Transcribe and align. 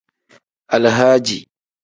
Alahadi. 0.75 1.37